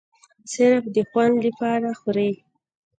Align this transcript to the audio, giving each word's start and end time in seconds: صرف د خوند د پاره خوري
صرف 0.53 0.83
د 0.95 0.97
خوند 1.09 1.35
د 1.43 1.45
پاره 1.59 1.91
خوري 1.99 2.31